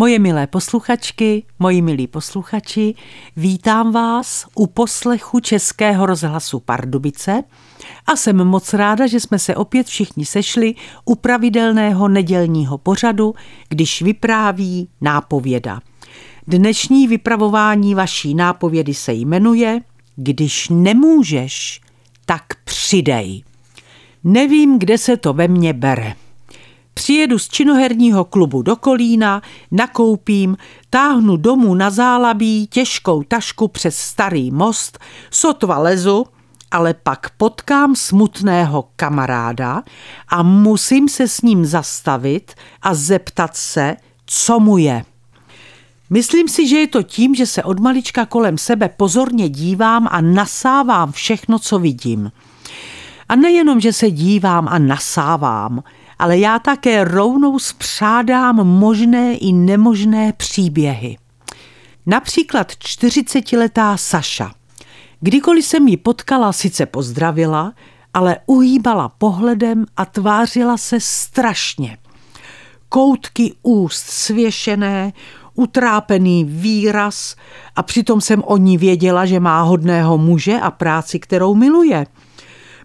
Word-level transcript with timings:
Moje 0.00 0.18
milé 0.18 0.46
posluchačky, 0.46 1.42
moji 1.58 1.82
milí 1.82 2.06
posluchači, 2.06 2.94
vítám 3.36 3.92
vás 3.92 4.46
u 4.54 4.66
poslechu 4.66 5.40
Českého 5.40 6.06
rozhlasu 6.06 6.60
Pardubice 6.60 7.42
a 8.06 8.16
jsem 8.16 8.44
moc 8.44 8.74
ráda, 8.74 9.06
že 9.06 9.20
jsme 9.20 9.38
se 9.38 9.56
opět 9.56 9.86
všichni 9.86 10.24
sešli 10.24 10.74
u 11.04 11.14
pravidelného 11.14 12.08
nedělního 12.08 12.78
pořadu, 12.78 13.34
když 13.68 14.02
vypráví 14.02 14.88
nápověda. 15.00 15.80
Dnešní 16.46 17.08
vypravování 17.08 17.94
vaší 17.94 18.34
nápovědy 18.34 18.94
se 18.94 19.12
jmenuje 19.12 19.80
Když 20.16 20.68
nemůžeš, 20.68 21.80
tak 22.26 22.44
přidej. 22.64 23.44
Nevím, 24.24 24.78
kde 24.78 24.98
se 24.98 25.16
to 25.16 25.32
ve 25.32 25.48
mně 25.48 25.72
bere. 25.72 26.14
Přijedu 26.98 27.38
z 27.38 27.48
činoherního 27.48 28.24
klubu 28.24 28.62
do 28.62 28.76
Kolína, 28.76 29.42
nakoupím, 29.70 30.56
táhnu 30.90 31.36
domů 31.36 31.74
na 31.74 31.90
zálabí 31.90 32.66
těžkou 32.66 33.22
tašku 33.22 33.68
přes 33.68 33.98
starý 33.98 34.50
most, 34.50 34.98
sotva 35.30 35.78
lezu, 35.78 36.26
ale 36.70 36.94
pak 36.94 37.30
potkám 37.30 37.96
smutného 37.96 38.88
kamaráda 38.96 39.82
a 40.28 40.42
musím 40.42 41.08
se 41.08 41.28
s 41.28 41.40
ním 41.40 41.66
zastavit 41.66 42.54
a 42.82 42.94
zeptat 42.94 43.56
se, 43.56 43.96
co 44.26 44.60
mu 44.60 44.78
je. 44.78 45.04
Myslím 46.10 46.48
si, 46.48 46.68
že 46.68 46.76
je 46.76 46.86
to 46.86 47.02
tím, 47.02 47.34
že 47.34 47.46
se 47.46 47.62
od 47.62 47.80
malička 47.80 48.26
kolem 48.26 48.58
sebe 48.58 48.88
pozorně 48.88 49.48
dívám 49.48 50.08
a 50.10 50.20
nasávám 50.20 51.12
všechno, 51.12 51.58
co 51.58 51.78
vidím. 51.78 52.32
A 53.28 53.36
nejenom, 53.36 53.80
že 53.80 53.92
se 53.92 54.10
dívám 54.10 54.68
a 54.68 54.78
nasávám, 54.78 55.82
ale 56.18 56.38
já 56.38 56.58
také 56.58 57.04
rovnou 57.04 57.58
spřádám 57.58 58.56
možné 58.56 59.34
i 59.34 59.52
nemožné 59.52 60.32
příběhy. 60.32 61.16
Například 62.06 62.72
40-letá 62.72 63.96
Saša. 63.96 64.52
Kdykoliv 65.20 65.64
jsem 65.64 65.88
ji 65.88 65.96
potkala, 65.96 66.52
sice 66.52 66.86
pozdravila, 66.86 67.72
ale 68.14 68.36
uhýbala 68.46 69.08
pohledem 69.08 69.84
a 69.96 70.04
tvářila 70.04 70.76
se 70.76 71.00
strašně. 71.00 71.98
Koutky 72.88 73.54
úst 73.62 74.06
svěšené, 74.06 75.12
utrápený 75.54 76.44
výraz 76.44 77.36
a 77.76 77.82
přitom 77.82 78.20
jsem 78.20 78.42
o 78.46 78.56
ní 78.56 78.78
věděla, 78.78 79.26
že 79.26 79.40
má 79.40 79.62
hodného 79.62 80.18
muže 80.18 80.60
a 80.60 80.70
práci, 80.70 81.18
kterou 81.18 81.54
miluje– 81.54 82.06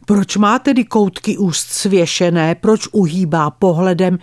proč 0.05 0.37
má 0.37 0.59
tedy 0.59 0.85
koutky 0.85 1.37
úst 1.37 1.69
svěšené, 1.69 2.55
proč 2.55 2.87
uhýbá 2.91 3.49
pohledem 3.49 4.19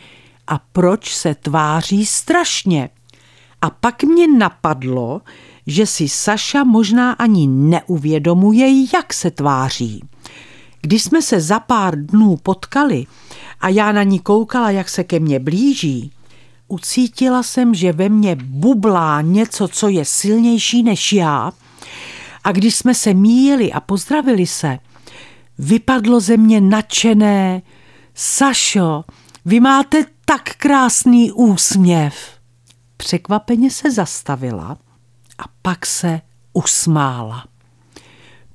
a 0.46 0.60
proč 0.72 1.14
se 1.14 1.34
tváří 1.34 2.06
strašně? 2.06 2.88
A 3.62 3.70
pak 3.70 4.02
mě 4.02 4.28
napadlo, 4.28 5.20
že 5.66 5.86
si 5.86 6.08
Saša 6.08 6.64
možná 6.64 7.12
ani 7.12 7.46
neuvědomuje, 7.46 8.66
jak 8.94 9.14
se 9.14 9.30
tváří. 9.30 10.04
Když 10.82 11.02
jsme 11.02 11.22
se 11.22 11.40
za 11.40 11.60
pár 11.60 12.06
dnů 12.06 12.36
potkali 12.36 13.06
a 13.60 13.68
já 13.68 13.92
na 13.92 14.02
ní 14.02 14.18
koukala, 14.18 14.70
jak 14.70 14.88
se 14.88 15.04
ke 15.04 15.20
mně 15.20 15.38
blíží, 15.38 16.12
ucítila 16.68 17.42
jsem, 17.42 17.74
že 17.74 17.92
ve 17.92 18.08
mně 18.08 18.36
bublá 18.40 19.20
něco, 19.20 19.68
co 19.68 19.88
je 19.88 20.04
silnější 20.04 20.82
než 20.82 21.12
já. 21.12 21.52
A 22.44 22.52
když 22.52 22.74
jsme 22.74 22.94
se 22.94 23.14
míjeli 23.14 23.72
a 23.72 23.80
pozdravili 23.80 24.46
se, 24.46 24.78
Vypadlo 25.62 26.20
ze 26.20 26.36
mě 26.36 26.60
nadšené. 26.60 27.62
Sašo, 28.14 29.04
vy 29.44 29.60
máte 29.60 30.04
tak 30.24 30.42
krásný 30.56 31.32
úsměv. 31.32 32.14
Překvapeně 32.96 33.70
se 33.70 33.90
zastavila 33.90 34.78
a 35.38 35.42
pak 35.62 35.86
se 35.86 36.20
usmála. 36.52 37.44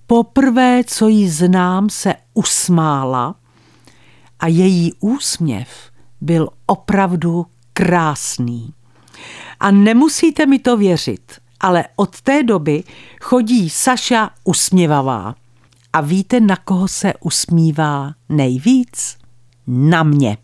Poprvé, 0.08 0.82
co 0.88 1.08
ji 1.08 1.30
znám, 1.30 1.90
se 1.90 2.14
usmála 2.34 3.36
a 4.40 4.48
její 4.48 4.94
úsměv 5.00 5.70
byl 6.22 6.50
opravdu 6.66 7.46
krásný. 7.74 8.74
A 9.60 9.72
nemusíte 9.72 10.46
mi 10.46 10.60
to 10.60 10.78
věřit, 10.78 11.32
ale 11.60 11.86
od 11.96 12.22
té 12.22 12.44
doby 12.44 12.84
chodí 13.22 13.70
Saša 13.70 14.30
usměvavá. 14.44 15.36
A 15.96 16.02
víte, 16.02 16.40
na 16.40 16.56
koho 16.56 16.88
se 16.88 17.14
usmívá 17.20 18.14
nejvíc? 18.30 19.18
Na 19.68 20.04
mě. 20.04 20.38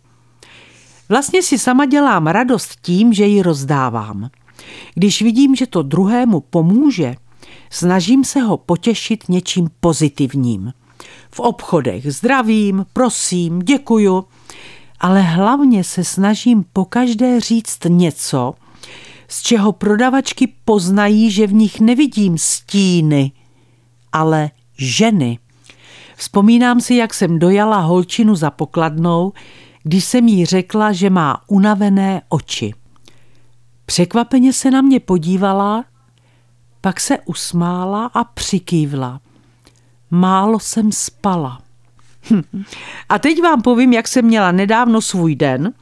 Vlastně 1.10 1.44
si 1.44 1.60
sama 1.60 1.86
dělám 1.86 2.28
radost 2.28 2.76
tím, 2.82 3.14
že 3.14 3.26
ji 3.26 3.42
rozdávám. 3.42 4.30
Když 4.96 5.22
vidím, 5.22 5.56
že 5.56 5.68
to 5.68 5.82
druhému 5.82 6.40
pomůže, 6.40 7.16
snažím 7.70 8.24
se 8.24 8.40
ho 8.40 8.58
potěšit 8.58 9.30
něčím 9.30 9.70
pozitivním. 9.80 10.74
V 11.32 11.40
obchodech 11.40 12.14
zdravím, 12.14 12.86
prosím, 12.94 13.60
děkuju, 13.60 14.26
ale 15.00 15.22
hlavně 15.22 15.84
se 15.84 16.04
snažím 16.04 16.66
pokaždé 16.74 17.40
říct 17.40 17.80
něco, 17.88 18.54
z 19.28 19.42
čeho 19.42 19.72
prodavačky 19.72 20.54
poznají, 20.66 21.32
že 21.32 21.48
v 21.48 21.54
nich 21.54 21.80
nevidím 21.80 22.38
stíny, 22.38 23.32
ale 24.12 24.50
ženy. 24.78 25.40
Vzpomínám 26.16 26.82
si, 26.82 26.96
jak 26.96 27.14
jsem 27.14 27.40
dojala 27.40 27.78
holčinu 27.78 28.36
za 28.36 28.52
pokladnou, 28.52 29.34
když 29.84 30.06
jsem 30.06 30.28
jí 30.28 30.46
řekla, 30.46 30.92
že 30.92 31.10
má 31.10 31.42
unavené 31.48 32.22
oči. 32.30 32.74
Překvapeně 33.86 34.54
se 34.54 34.72
na 34.72 34.82
mě 34.82 35.00
podívala, 35.00 35.86
pak 36.82 37.00
se 37.00 37.20
usmála 37.26 38.06
a 38.14 38.24
přikývla. 38.24 39.22
Málo 40.12 40.60
jsem 40.60 40.92
spala. 40.92 41.62
Hm. 42.30 42.64
A 43.10 43.20
teď 43.20 43.42
vám 43.42 43.62
povím, 43.62 43.94
jak 43.94 44.08
jsem 44.08 44.26
měla 44.26 44.52
nedávno 44.52 45.02
svůj 45.02 45.36
den 45.36 45.74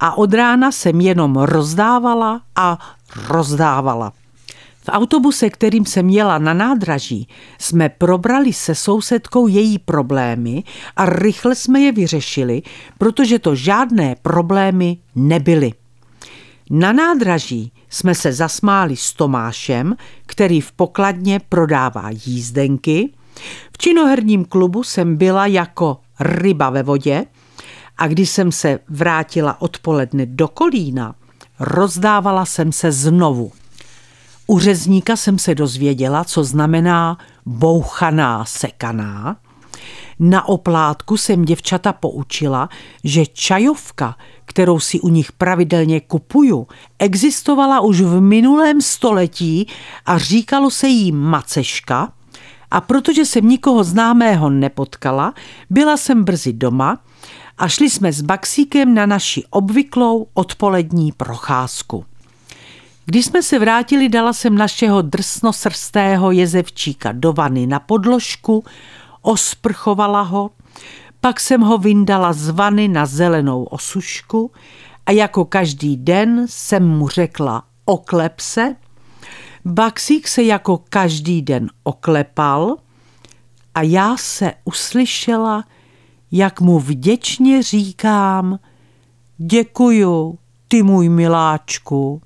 a 0.00 0.18
od 0.18 0.34
rána 0.34 0.72
jsem 0.72 1.00
jenom 1.00 1.36
rozdávala 1.36 2.40
a 2.56 2.78
rozdávala. 3.28 4.12
V 4.88 4.90
autobuse, 4.90 5.50
kterým 5.50 5.86
jsem 5.86 6.08
jela 6.08 6.38
na 6.38 6.54
nádraží, 6.54 7.28
jsme 7.58 7.88
probrali 7.88 8.52
se 8.52 8.74
sousedkou 8.74 9.48
její 9.48 9.78
problémy 9.78 10.64
a 10.96 11.06
rychle 11.06 11.54
jsme 11.54 11.80
je 11.80 11.92
vyřešili, 11.92 12.62
protože 12.98 13.38
to 13.38 13.54
žádné 13.54 14.16
problémy 14.22 14.98
nebyly. 15.14 15.72
Na 16.70 16.92
nádraží 16.92 17.72
jsme 17.90 18.14
se 18.14 18.32
zasmáli 18.32 18.96
s 18.96 19.12
Tomášem, 19.12 19.96
který 20.26 20.60
v 20.60 20.72
pokladně 20.72 21.40
prodává 21.48 22.10
jízdenky. 22.10 23.12
V 23.72 23.78
činoherním 23.78 24.44
klubu 24.44 24.82
jsem 24.82 25.16
byla 25.16 25.46
jako 25.46 26.00
ryba 26.20 26.70
ve 26.70 26.82
vodě 26.82 27.24
a 27.98 28.08
když 28.08 28.30
jsem 28.30 28.52
se 28.52 28.78
vrátila 28.88 29.62
odpoledne 29.62 30.26
do 30.26 30.48
Kolína, 30.48 31.14
rozdávala 31.60 32.44
jsem 32.44 32.72
se 32.72 32.92
znovu. 32.92 33.52
U 34.50 34.58
řezníka 34.58 35.16
jsem 35.16 35.38
se 35.38 35.54
dozvěděla, 35.54 36.24
co 36.24 36.44
znamená 36.44 37.18
bouchaná 37.46 38.44
sekaná. 38.44 39.36
Na 40.18 40.48
oplátku 40.48 41.16
jsem 41.16 41.44
děvčata 41.44 41.92
poučila, 41.92 42.68
že 43.04 43.26
čajovka, 43.26 44.16
kterou 44.44 44.80
si 44.80 45.00
u 45.00 45.08
nich 45.08 45.32
pravidelně 45.32 46.00
kupuju, 46.00 46.66
existovala 46.98 47.80
už 47.80 48.00
v 48.00 48.20
minulém 48.20 48.80
století 48.80 49.66
a 50.06 50.18
říkalo 50.18 50.70
se 50.70 50.88
jí 50.88 51.12
maceška. 51.12 52.12
A 52.70 52.80
protože 52.80 53.24
jsem 53.24 53.48
nikoho 53.48 53.84
známého 53.84 54.50
nepotkala, 54.50 55.34
byla 55.70 55.96
jsem 55.96 56.24
brzy 56.24 56.52
doma 56.52 56.98
a 57.58 57.68
šli 57.68 57.90
jsme 57.90 58.12
s 58.12 58.20
Baxíkem 58.20 58.94
na 58.94 59.06
naši 59.06 59.44
obvyklou 59.50 60.26
odpolední 60.34 61.12
procházku. 61.12 62.04
Když 63.10 63.26
jsme 63.26 63.42
se 63.42 63.58
vrátili, 63.58 64.08
dala 64.08 64.32
jsem 64.32 64.54
našeho 64.54 65.02
drsnosrstého 65.02 66.30
jezevčíka 66.30 67.12
do 67.12 67.32
vany 67.32 67.66
na 67.66 67.80
podložku, 67.80 68.64
osprchovala 69.22 70.22
ho, 70.22 70.50
pak 71.20 71.40
jsem 71.40 71.60
ho 71.60 71.78
vyndala 71.78 72.32
z 72.32 72.48
vany 72.48 72.88
na 72.88 73.06
zelenou 73.06 73.64
osušku 73.64 74.52
a 75.06 75.10
jako 75.10 75.44
každý 75.44 75.96
den 75.96 76.46
jsem 76.48 76.88
mu 76.88 77.08
řekla 77.08 77.62
oklep 77.84 78.40
se. 78.40 78.76
Baxík 79.64 80.28
se 80.28 80.42
jako 80.42 80.82
každý 80.88 81.42
den 81.42 81.70
oklepal 81.82 82.76
a 83.74 83.82
já 83.82 84.16
se 84.16 84.52
uslyšela, 84.64 85.64
jak 86.32 86.60
mu 86.60 86.78
vděčně 86.78 87.62
říkám 87.62 88.58
děkuju, 89.38 90.38
ty 90.68 90.82
můj 90.82 91.08
miláčku. 91.08 92.22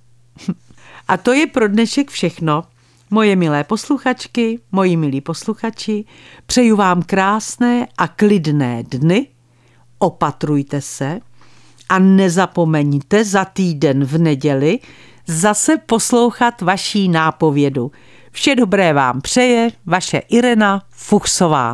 A 1.12 1.17
to 1.17 1.32
je 1.32 1.47
pro 1.47 1.69
dnešek 1.69 2.11
všechno. 2.11 2.64
Moje 3.11 3.37
milé 3.37 3.64
posluchačky, 3.64 4.61
moji 4.73 4.97
milí 4.97 5.20
posluchači, 5.20 6.05
přeju 6.47 6.76
vám 6.76 7.03
krásné 7.03 7.87
a 7.99 8.09
klidné 8.09 8.82
dny, 8.82 9.26
opatrujte 9.99 10.81
se 10.81 11.20
a 11.88 11.99
nezapomeňte 11.99 13.25
za 13.25 13.44
týden 13.44 14.05
v 14.05 14.19
neděli 14.19 14.79
zase 15.26 15.76
poslouchat 15.76 16.62
vaší 16.62 17.09
nápovědu. 17.09 17.93
Vše 18.31 18.55
dobré 18.55 18.93
vám 18.93 19.20
přeje 19.20 19.70
vaše 19.87 20.19
Irena 20.19 20.82
Fuchsová. 20.91 21.70